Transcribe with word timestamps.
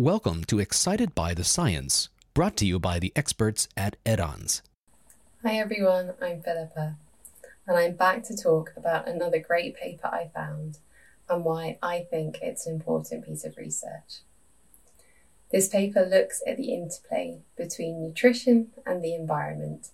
Welcome 0.00 0.44
to 0.44 0.60
Excited 0.60 1.14
by 1.14 1.34
the 1.34 1.44
Science, 1.44 2.08
brought 2.32 2.56
to 2.56 2.64
you 2.64 2.78
by 2.78 2.98
the 2.98 3.12
experts 3.14 3.68
at 3.76 4.02
Edanz. 4.06 4.62
Hi 5.42 5.58
everyone, 5.58 6.14
I'm 6.22 6.40
Philippa, 6.40 6.96
and 7.66 7.76
I'm 7.76 7.96
back 7.96 8.22
to 8.24 8.34
talk 8.34 8.72
about 8.78 9.06
another 9.06 9.38
great 9.38 9.76
paper 9.76 10.06
I 10.06 10.30
found 10.34 10.78
and 11.28 11.44
why 11.44 11.76
I 11.82 12.06
think 12.08 12.38
it's 12.40 12.66
an 12.66 12.76
important 12.76 13.26
piece 13.26 13.44
of 13.44 13.58
research. 13.58 14.22
This 15.52 15.68
paper 15.68 16.06
looks 16.06 16.42
at 16.46 16.56
the 16.56 16.72
interplay 16.72 17.40
between 17.58 18.00
nutrition 18.00 18.68
and 18.86 19.04
the 19.04 19.14
environment, 19.14 19.88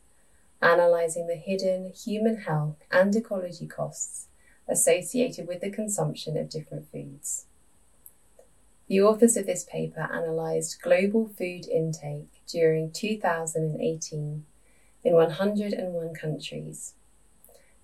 analysing 0.63 1.27
the 1.27 1.35
hidden 1.35 1.91
human 1.93 2.43
health 2.43 2.77
and 2.93 3.13
ecology 3.17 3.67
costs 3.67 4.29
associated 4.69 5.49
with 5.49 5.63
the 5.63 5.71
consumption 5.71 6.37
of 6.37 6.49
different 6.49 6.93
foods. 6.93 7.47
The 8.89 9.01
authors 9.01 9.37
of 9.37 9.47
this 9.47 9.65
paper 9.65 10.09
analysed 10.11 10.81
global 10.81 11.27
food 11.27 11.67
intake 11.67 12.43
during 12.47 12.93
2018 12.93 14.45
in 15.03 15.13
101 15.13 16.15
countries. 16.15 16.95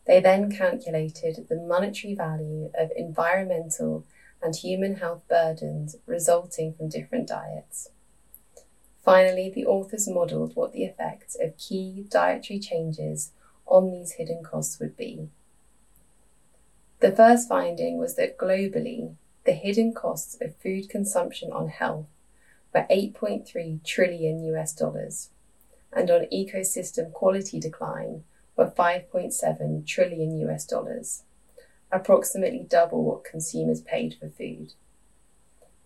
They 0.06 0.20
then 0.20 0.51
calculated 0.51 1.47
the 1.48 1.56
monetary 1.56 2.15
value 2.15 2.70
of 2.78 2.92
environmental 2.97 4.05
and 4.41 4.55
human 4.55 4.97
health 4.97 5.23
burdens 5.28 5.97
resulting 6.06 6.75
from 6.75 6.88
different 6.88 7.28
diets. 7.28 7.91
Finally, 9.05 9.50
the 9.50 9.66
authors 9.66 10.09
modelled 10.09 10.55
what 10.55 10.73
the 10.73 10.84
effects 10.84 11.37
of 11.41 11.56
key 11.56 12.05
dietary 12.09 12.61
changes 12.61 13.33
on 13.66 13.91
these 13.91 14.12
hidden 14.12 14.42
costs 14.45 14.78
would 14.78 14.97
be. 14.97 15.28
The 17.00 17.11
first 17.11 17.48
finding 17.48 17.98
was 17.98 18.14
that 18.14 18.39
globally, 18.39 19.16
the 19.45 19.53
hidden 19.53 19.93
costs 19.93 20.37
of 20.41 20.57
food 20.57 20.89
consumption 20.89 21.53
on 21.53 21.69
health 21.69 22.07
were 22.73 22.87
8.3 22.91 23.84
trillion 23.84 24.45
US 24.45 24.73
dollars, 24.73 25.31
and 25.93 26.11
on 26.11 26.27
ecosystem 26.33 27.12
quality 27.12 27.59
decline 27.59 28.25
were 28.57 28.71
5.7 28.71 29.87
trillion 29.87 30.39
US 30.49 30.65
dollars, 30.65 31.25
approximately 31.91 32.67
double 32.69 33.03
what 33.03 33.25
consumers 33.25 33.81
paid 33.81 34.15
for 34.15 34.29
food. 34.29 34.75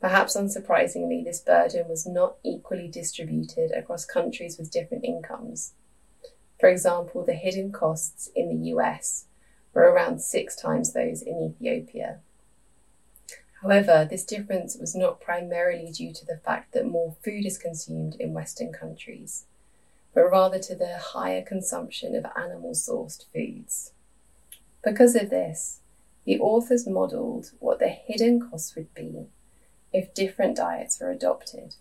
Perhaps 0.00 0.36
unsurprisingly, 0.36 1.24
this 1.24 1.40
burden 1.40 1.88
was 1.88 2.06
not 2.06 2.36
equally 2.44 2.86
distributed 2.86 3.72
across 3.72 4.04
countries 4.04 4.58
with 4.58 4.70
different 4.70 5.04
incomes. 5.04 5.72
For 6.60 6.68
example, 6.68 7.24
the 7.24 7.32
hidden 7.32 7.72
costs 7.72 8.30
in 8.34 8.48
the 8.50 8.68
US 8.70 9.24
were 9.72 9.90
around 9.90 10.20
six 10.20 10.54
times 10.54 10.92
those 10.92 11.22
in 11.22 11.42
Ethiopia. 11.42 12.20
However, 13.62 14.06
this 14.08 14.24
difference 14.24 14.76
was 14.76 14.94
not 14.94 15.20
primarily 15.20 15.90
due 15.90 16.12
to 16.12 16.26
the 16.26 16.36
fact 16.36 16.72
that 16.72 16.86
more 16.86 17.16
food 17.24 17.46
is 17.46 17.58
consumed 17.58 18.16
in 18.20 18.34
Western 18.34 18.72
countries, 18.72 19.46
but 20.14 20.30
rather 20.30 20.58
to 20.58 20.74
the 20.74 20.98
higher 20.98 21.42
consumption 21.42 22.14
of 22.14 22.26
animal 22.36 22.72
sourced 22.72 23.24
foods. 23.32 23.92
Because 24.84 25.14
of 25.16 25.30
this, 25.30 25.80
the 26.24 26.38
authors 26.38 26.86
modelled 26.86 27.52
what 27.58 27.78
the 27.78 27.88
hidden 27.88 28.40
costs 28.40 28.74
would 28.76 28.92
be 28.94 29.26
if 29.92 30.12
different 30.12 30.56
diets 30.56 31.00
were 31.00 31.10
adopted, 31.10 31.76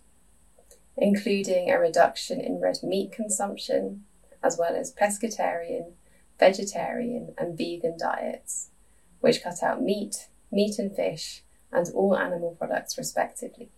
including 0.96 1.70
a 1.70 1.78
reduction 1.78 2.40
in 2.40 2.60
red 2.60 2.78
meat 2.82 3.12
consumption, 3.12 4.04
as 4.42 4.56
well 4.58 4.74
as 4.74 4.94
pescatarian, 4.94 5.92
vegetarian, 6.38 7.34
and 7.36 7.58
vegan 7.58 7.96
diets, 7.98 8.70
which 9.20 9.42
cut 9.42 9.62
out 9.62 9.82
meat, 9.82 10.28
meat 10.50 10.78
and 10.78 10.94
fish, 10.94 11.42
and 11.72 11.88
all 11.94 12.16
animal 12.16 12.54
products, 12.58 12.96
respectively. 12.96 13.70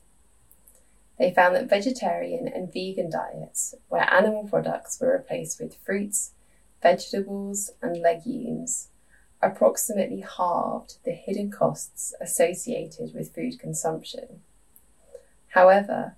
They 1.18 1.32
found 1.32 1.56
that 1.56 1.68
vegetarian 1.68 2.46
and 2.46 2.72
vegan 2.72 3.10
diets, 3.10 3.74
where 3.88 4.12
animal 4.12 4.46
products 4.48 5.00
were 5.00 5.12
replaced 5.12 5.60
with 5.60 5.76
fruits, 5.84 6.32
vegetables, 6.80 7.72
and 7.82 8.00
legumes, 8.00 8.88
approximately 9.42 10.24
halved 10.36 10.98
the 11.04 11.12
hidden 11.12 11.50
costs 11.50 12.14
associated 12.20 13.14
with 13.14 13.34
food 13.34 13.58
consumption. 13.58 14.42
However, 15.48 16.16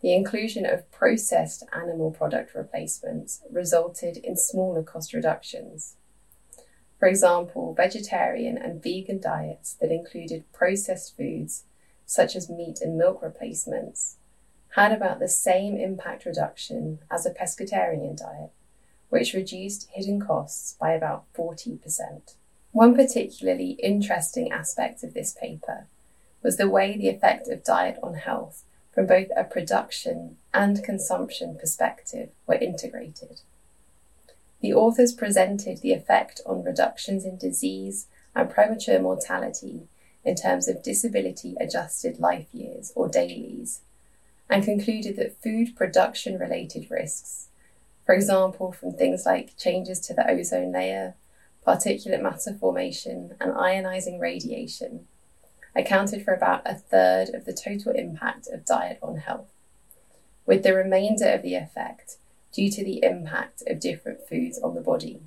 the 0.00 0.14
inclusion 0.14 0.66
of 0.66 0.90
processed 0.92 1.64
animal 1.72 2.10
product 2.10 2.54
replacements 2.54 3.42
resulted 3.50 4.18
in 4.18 4.36
smaller 4.36 4.82
cost 4.82 5.12
reductions. 5.12 5.96
For 6.98 7.08
example, 7.08 7.74
vegetarian 7.74 8.56
and 8.56 8.82
vegan 8.82 9.20
diets 9.20 9.74
that 9.80 9.92
included 9.92 10.50
processed 10.52 11.16
foods, 11.16 11.64
such 12.06 12.34
as 12.34 12.48
meat 12.48 12.80
and 12.80 12.96
milk 12.96 13.22
replacements, 13.22 14.16
had 14.70 14.92
about 14.92 15.18
the 15.18 15.28
same 15.28 15.76
impact 15.76 16.24
reduction 16.24 17.00
as 17.10 17.26
a 17.26 17.30
pescatarian 17.32 18.16
diet, 18.16 18.50
which 19.08 19.34
reduced 19.34 19.88
hidden 19.92 20.20
costs 20.20 20.76
by 20.80 20.92
about 20.92 21.24
40%. 21.34 22.34
One 22.72 22.94
particularly 22.94 23.70
interesting 23.82 24.52
aspect 24.52 25.02
of 25.02 25.14
this 25.14 25.32
paper 25.32 25.86
was 26.42 26.56
the 26.56 26.68
way 26.68 26.96
the 26.96 27.08
effect 27.08 27.48
of 27.48 27.64
diet 27.64 27.98
on 28.02 28.14
health 28.14 28.64
from 28.92 29.06
both 29.06 29.28
a 29.36 29.44
production 29.44 30.36
and 30.54 30.82
consumption 30.82 31.56
perspective 31.58 32.30
were 32.46 32.54
integrated. 32.54 33.40
The 34.60 34.72
authors 34.72 35.12
presented 35.12 35.78
the 35.78 35.92
effect 35.92 36.40
on 36.46 36.64
reductions 36.64 37.24
in 37.24 37.36
disease 37.36 38.06
and 38.34 38.50
premature 38.50 38.98
mortality 38.98 39.88
in 40.24 40.34
terms 40.34 40.66
of 40.66 40.82
disability 40.82 41.54
adjusted 41.60 42.18
life 42.18 42.48
years 42.52 42.92
or 42.96 43.08
DALYs, 43.08 43.80
and 44.50 44.64
concluded 44.64 45.16
that 45.16 45.40
food 45.42 45.76
production 45.76 46.38
related 46.38 46.90
risks, 46.90 47.48
for 48.04 48.14
example, 48.14 48.72
from 48.72 48.92
things 48.92 49.26
like 49.26 49.56
changes 49.56 50.00
to 50.00 50.14
the 50.14 50.28
ozone 50.30 50.72
layer, 50.72 51.14
particulate 51.66 52.22
matter 52.22 52.54
formation, 52.54 53.34
and 53.40 53.52
ionizing 53.52 54.20
radiation, 54.20 55.06
accounted 55.74 56.24
for 56.24 56.32
about 56.32 56.62
a 56.64 56.74
third 56.74 57.28
of 57.34 57.44
the 57.44 57.52
total 57.52 57.92
impact 57.92 58.48
of 58.52 58.64
diet 58.64 58.98
on 59.02 59.16
health, 59.16 59.52
with 60.46 60.62
the 60.62 60.74
remainder 60.74 61.28
of 61.28 61.42
the 61.42 61.56
effect 61.56 62.16
due 62.52 62.70
to 62.70 62.84
the 62.84 63.02
impact 63.02 63.62
of 63.66 63.80
different 63.80 64.26
foods 64.28 64.58
on 64.58 64.74
the 64.74 64.80
body. 64.80 65.20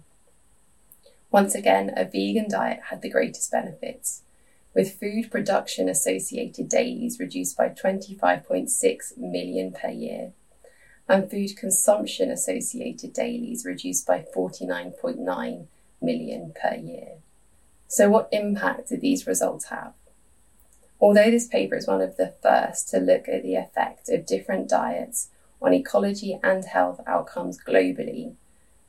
Once 1.32 1.54
again, 1.54 1.92
a 1.96 2.06
vegan 2.06 2.50
diet 2.50 2.80
had 2.90 3.02
the 3.02 3.10
greatest 3.10 3.52
benefits, 3.52 4.24
with 4.74 5.00
food 5.00 5.30
production 5.30 5.88
associated 5.88 6.70
DALYs 6.70 7.20
reduced 7.20 7.58
by 7.58 7.70
25.6 7.70 9.18
million 9.18 9.72
per 9.72 9.90
year, 9.90 10.32
and 11.08 11.30
food 11.30 11.56
consumption 11.56 12.32
associated 12.32 13.14
DALYs 13.14 13.66
reduced 13.66 14.08
by 14.08 14.26
49.9 14.36 15.68
million 16.02 16.54
per 16.60 16.76
year. 16.76 17.18
So, 17.88 18.10
what 18.10 18.30
impact 18.32 18.90
did 18.90 19.02
these 19.02 19.28
results 19.28 19.66
have? 19.66 19.94
Although 21.02 21.32
this 21.32 21.48
paper 21.48 21.76
is 21.76 21.88
one 21.88 22.02
of 22.02 22.18
the 22.18 22.34
first 22.42 22.90
to 22.90 23.00
look 23.00 23.28
at 23.28 23.44
the 23.44 23.56
effect 23.56 24.10
of 24.10 24.26
different 24.26 24.70
diets 24.70 25.30
on 25.62 25.74
ecology 25.74 26.40
and 26.44 26.66
health 26.66 27.02
outcomes 27.06 27.58
globally, 27.58 28.36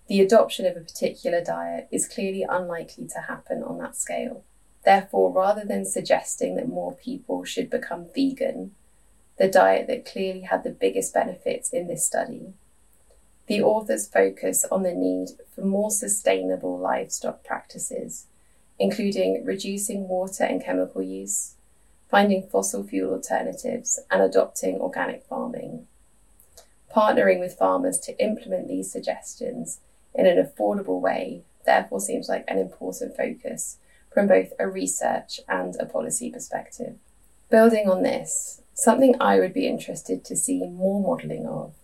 the 0.09 0.21
adoption 0.21 0.67
of 0.67 0.77
a 0.77 0.81
particular 0.81 1.43
diet 1.43 1.89
is 1.91 2.09
clearly 2.09 2.45
unlikely 2.49 3.07
to 3.09 3.21
happen 3.21 3.63
on 3.63 3.79
that 3.79 3.97
scale. 3.97 4.43
Therefore, 4.85 5.33
rather 5.33 5.65
than 5.65 5.85
suggesting 5.85 6.57
that 6.57 6.69
more 6.69 6.95
people 6.95 7.45
should 7.45 7.71
become 7.71 8.07
vegan, 8.15 8.73
the 9.39 9.49
diet 9.49 9.87
that 9.87 10.05
clearly 10.05 10.41
had 10.43 10.65
the 10.65 10.71
biggest 10.71 11.15
benefits 11.15 11.71
in 11.71 11.87
this 11.87 12.05
study, 12.05 12.55
the 13.47 13.63
authors 13.63 14.07
focus 14.07 14.65
on 14.71 14.83
the 14.85 14.93
need 14.93 15.29
for 15.55 15.63
more 15.63 15.91
sustainable 15.91 16.79
livestock 16.79 17.43
practices, 17.43 18.27
including 18.79 19.45
reducing 19.45 20.09
water 20.09 20.45
and 20.45 20.65
chemical 20.65 21.03
use, 21.03 21.55
finding 22.09 22.43
fossil 22.43 22.83
fuel 22.85 23.13
alternatives, 23.13 23.99
and 24.11 24.23
adopting 24.23 24.81
organic 24.81 25.25
partnering 26.95 27.39
with 27.39 27.59
farmers 27.59 27.99
to 28.01 28.19
implement 28.23 28.69
these 28.69 28.91
suggestions 28.91 29.81
in 30.15 30.27
an 30.27 30.45
affordable 30.45 31.01
way 31.01 31.43
therefore 31.65 32.01
seems 32.01 32.29
like 32.29 32.45
an 32.49 32.59
important 32.59 33.17
focus 33.17 33.79
from 34.13 34.27
both 34.27 34.53
a 34.59 34.67
research 34.67 35.41
and 35.49 35.77
a 35.77 35.87
policy 35.87 36.31
perspective. 36.31 36.97
Building 37.51 37.89
on 37.89 38.03
this, 38.03 38.63
something 38.75 39.15
I 39.21 39.39
would 39.39 39.53
be 39.53 39.69
interested 39.69 40.25
to 40.25 40.37
see 40.37 40.65
more 40.67 41.01
modelling 41.01 41.47
of 41.47 41.75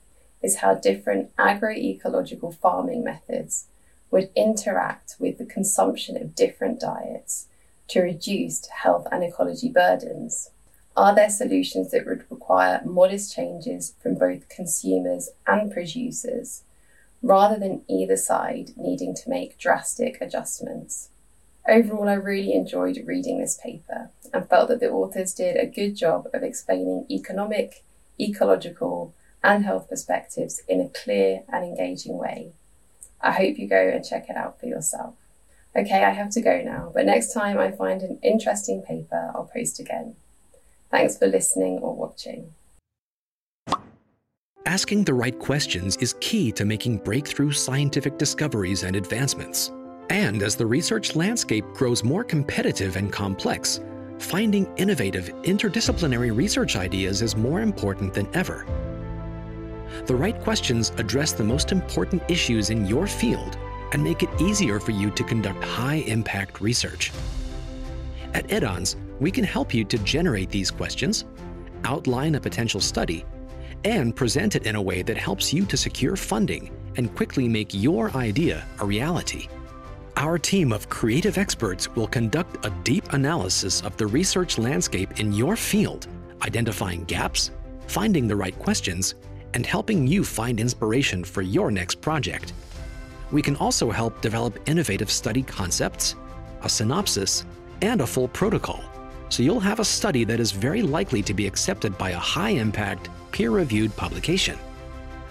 is 0.43 0.57
how 0.57 0.75
different 0.75 1.35
agroecological 1.37 2.55
farming 2.55 3.05
methods 3.05 3.67
would 4.11 4.31
interact 4.37 5.17
with 5.19 5.39
the 5.39 5.45
consumption 5.45 6.17
of 6.17 6.35
different 6.35 6.81
diets 6.81 7.47
to 7.89 8.01
reduce 8.01 8.67
health 8.69 9.07
and 9.11 9.23
ecology 9.25 9.69
burdens. 9.69 10.51
Are 10.97 11.15
there 11.15 11.29
solutions 11.29 11.91
that 11.91 12.07
would 12.07 12.25
require 12.31 12.81
modest 12.87 13.35
changes 13.35 13.95
from 14.03 14.15
both 14.15 14.49
consumers 14.49 15.29
and 15.47 15.71
producers, 15.71 16.63
rather 17.23 17.59
than 17.59 17.83
either 17.87 18.17
side 18.17 18.71
needing 18.79 19.15
to 19.15 19.29
make 19.29 19.59
drastic 19.59 20.19
adjustments? 20.23 21.11
Overall, 21.69 22.09
I 22.09 22.15
really 22.15 22.55
enjoyed 22.55 23.03
reading 23.05 23.39
this 23.39 23.59
paper 23.63 24.11
and 24.33 24.49
felt 24.49 24.69
that 24.69 24.81
the 24.81 24.91
authors 24.91 25.35
did 25.35 25.57
a 25.57 25.67
good 25.67 25.97
job 25.97 26.29
of 26.33 26.43
explaining 26.43 27.05
economic, 27.11 27.85
ecological, 28.19 29.13
and 29.45 29.67
health 29.67 29.91
perspectives 29.91 30.63
in 30.67 30.81
a 30.81 30.89
clear 30.89 31.43
and 31.53 31.63
engaging 31.63 32.17
way. 32.17 32.53
I 33.21 33.33
hope 33.33 33.59
you 33.59 33.69
go 33.69 33.89
and 33.89 34.03
check 34.03 34.31
it 34.31 34.37
out 34.37 34.59
for 34.59 34.67
yourself. 34.67 35.15
Okay, 35.77 36.05
I 36.05 36.11
have 36.11 36.31
to 36.31 36.41
go 36.41 36.63
now, 36.63 36.91
but 36.95 37.05
next 37.05 37.35
time 37.35 37.59
I 37.59 37.71
find 37.71 38.01
an 38.01 38.19
interesting 38.23 38.81
paper, 38.81 39.31
I'll 39.35 39.51
post 39.53 39.79
again. 39.79 40.17
Thanks 40.97 41.19
for 41.19 41.27
listening 41.27 41.81
or 41.81 41.95
watching. 41.95 42.55
Asking 44.65 45.05
the 45.05 45.13
right 45.13 45.39
questions 45.39 45.99
is 45.99 46.15
key 46.21 46.51
to 46.53 46.65
making 46.65 46.99
breakthrough 46.99 47.53
scientific 47.53 48.17
discoveries 48.17 48.83
and 48.83 48.97
advancements. 48.97 49.73
And 50.09 50.43
as 50.43 50.57
the 50.57 50.65
research 50.65 51.15
landscape 51.15 51.67
grows 51.75 52.03
more 52.03 52.25
competitive 52.25 52.97
and 52.97 53.13
complex, 53.13 53.81
finding 54.19 54.67
innovative, 54.79 55.29
interdisciplinary 55.43 56.35
research 56.35 56.77
ideas 56.77 57.21
is 57.21 57.37
more 57.37 57.61
important 57.61 58.15
than 58.15 58.27
ever. 58.35 58.65
The 60.07 60.17
right 60.17 60.41
questions 60.41 60.93
address 60.97 61.33
the 61.33 61.45
most 61.45 61.73
important 61.73 62.23
issues 62.27 62.71
in 62.71 62.87
your 62.87 63.07
field 63.07 63.59
and 63.93 64.03
make 64.03 64.23
it 64.23 64.31
easier 64.41 64.81
for 64.81 64.93
you 64.93 65.11
to 65.11 65.25
conduct 65.25 65.63
high 65.63 66.03
impact 66.07 66.63
research. 66.63 67.13
At 68.33 68.49
Edanz, 68.49 68.97
we 69.21 69.31
can 69.31 69.45
help 69.45 69.73
you 69.73 69.85
to 69.85 69.99
generate 69.99 70.51
these 70.51 70.71
questions, 70.71 71.25
outline 71.85 72.35
a 72.35 72.41
potential 72.41 72.81
study, 72.81 73.25
and 73.85 74.17
present 74.17 74.57
it 74.57 74.67
in 74.67 74.77
a 74.77 74.83
way 74.83 75.03
that 75.03 75.17
helps 75.17 75.53
you 75.53 75.65
to 75.67 75.77
secure 75.77 76.17
funding 76.17 76.71
and 76.97 77.15
quickly 77.15 77.49
make 77.49 77.73
your 77.73 78.11
idea 78.17 78.67
a 78.81 78.87
reality. 78.87 79.49
Our 80.17 80.39
team 80.39 80.73
of 80.73 80.89
creative 80.89 81.37
experts 81.37 81.95
will 81.95 82.09
conduct 82.09 82.65
a 82.65 82.71
deep 82.83 83.13
analysis 83.13 83.83
of 83.83 83.97
the 83.99 84.07
research 84.07 84.57
landscape 84.57 85.21
in 85.21 85.33
your 85.33 85.57
field, 85.57 86.07
identifying 86.43 87.05
gaps, 87.05 87.51
finding 87.87 88.27
the 88.27 88.37
right 88.37 88.59
questions, 88.59 89.15
and 89.55 89.65
helping 89.65 90.07
you 90.07 90.25
find 90.25 90.59
inspiration 90.59 91.23
for 91.23 91.43
your 91.43 91.71
next 91.71 92.01
project. 92.01 92.55
We 93.31 93.43
can 93.43 93.57
also 93.57 93.91
help 93.91 94.21
develop 94.21 94.59
innovative 94.69 95.11
study 95.11 95.43
concepts, 95.43 96.15
a 96.63 96.69
synopsis, 96.69 97.45
and 97.83 98.01
a 98.01 98.07
full 98.07 98.29
protocol, 98.29 98.83
so 99.29 99.43
you'll 99.43 99.61
have 99.61 99.81
a 99.81 99.85
study 99.85 100.25
that 100.25 100.41
is 100.41 100.53
very 100.53 100.83
likely 100.83 101.23
to 101.23 101.35
be 101.35 101.47
accepted 101.47 101.97
by 101.99 102.11
a 102.11 102.19
high 102.19 102.51
impact, 102.51 103.11
peer 103.33 103.51
reviewed 103.51 103.95
publication. 103.97 104.59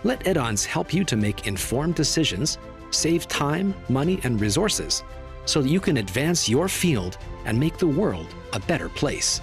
Let 0.04 0.24
Edanz 0.26 0.66
help 0.66 0.94
you 0.94 1.04
to 1.06 1.16
make 1.16 1.48
informed 1.48 1.96
decisions, 1.96 2.58
save 2.92 3.28
time, 3.28 3.74
money, 3.90 4.20
and 4.24 4.40
resources 4.40 5.04
so 5.46 5.62
that 5.62 5.70
you 5.70 5.80
can 5.80 5.98
advance 5.98 6.50
your 6.50 6.68
field 6.68 7.18
and 7.46 7.60
make 7.60 7.78
the 7.78 7.88
world 7.88 8.28
a 8.54 8.60
better 8.60 8.90
place. 8.90 9.42